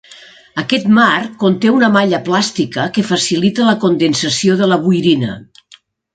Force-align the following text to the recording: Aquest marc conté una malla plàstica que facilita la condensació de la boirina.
Aquest 0.59 0.87
marc 0.99 1.35
conté 1.43 1.73
una 1.79 1.89
malla 1.97 2.21
plàstica 2.31 2.87
que 2.97 3.05
facilita 3.11 3.69
la 3.69 3.77
condensació 3.85 4.59
de 4.65 4.73
la 4.73 4.81
boirina. 4.89 5.37